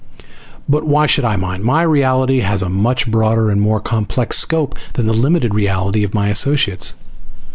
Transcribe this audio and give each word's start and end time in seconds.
But 0.67 0.83
why 0.87 1.05
should 1.05 1.25
I 1.25 1.35
mind? 1.35 1.63
My 1.63 1.83
reality 1.83 2.39
has 2.39 2.63
a 2.63 2.69
much 2.69 3.05
broader 3.05 3.51
and 3.51 3.61
more 3.61 3.79
complex 3.79 4.39
scope 4.39 4.75
than 4.93 5.05
the 5.05 5.13
limited 5.13 5.53
reality 5.53 6.03
of 6.03 6.15
my 6.15 6.29
associates. 6.29 6.95